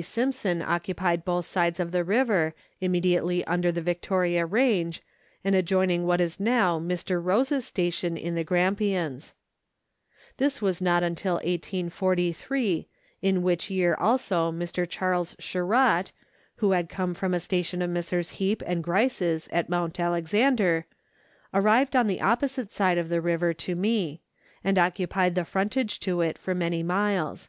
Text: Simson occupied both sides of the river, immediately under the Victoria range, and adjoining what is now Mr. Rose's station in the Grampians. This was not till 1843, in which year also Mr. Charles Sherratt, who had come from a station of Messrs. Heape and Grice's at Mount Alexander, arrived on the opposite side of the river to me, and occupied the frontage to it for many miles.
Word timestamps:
Simson 0.00 0.62
occupied 0.62 1.24
both 1.24 1.44
sides 1.44 1.80
of 1.80 1.90
the 1.90 2.04
river, 2.04 2.54
immediately 2.80 3.44
under 3.46 3.72
the 3.72 3.82
Victoria 3.82 4.46
range, 4.46 5.02
and 5.42 5.56
adjoining 5.56 6.06
what 6.06 6.20
is 6.20 6.38
now 6.38 6.78
Mr. 6.78 7.20
Rose's 7.20 7.64
station 7.64 8.16
in 8.16 8.36
the 8.36 8.44
Grampians. 8.44 9.34
This 10.36 10.62
was 10.62 10.80
not 10.80 11.00
till 11.16 11.34
1843, 11.38 12.86
in 13.22 13.42
which 13.42 13.70
year 13.72 13.96
also 13.98 14.52
Mr. 14.52 14.88
Charles 14.88 15.34
Sherratt, 15.40 16.12
who 16.58 16.70
had 16.70 16.88
come 16.88 17.12
from 17.12 17.34
a 17.34 17.40
station 17.40 17.82
of 17.82 17.90
Messrs. 17.90 18.34
Heape 18.38 18.62
and 18.68 18.84
Grice's 18.84 19.48
at 19.50 19.68
Mount 19.68 19.98
Alexander, 19.98 20.86
arrived 21.52 21.96
on 21.96 22.06
the 22.06 22.20
opposite 22.20 22.70
side 22.70 22.98
of 22.98 23.08
the 23.08 23.20
river 23.20 23.52
to 23.54 23.74
me, 23.74 24.22
and 24.62 24.78
occupied 24.78 25.34
the 25.34 25.44
frontage 25.44 25.98
to 25.98 26.20
it 26.20 26.38
for 26.38 26.54
many 26.54 26.84
miles. 26.84 27.48